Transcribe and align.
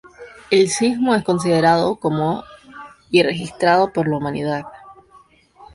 El 0.49 0.67
sismo 0.69 1.13
es 1.13 1.23
considerado 1.23 1.97
como 1.97 2.43
y 3.11 3.21
registrado 3.21 3.93
por 3.93 4.07
la 4.07 4.17
humanidad. 4.17 4.63